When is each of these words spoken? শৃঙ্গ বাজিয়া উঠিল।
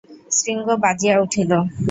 শৃঙ্গ 0.31 0.67
বাজিয়া 0.83 1.15
উঠিল। 1.19 1.51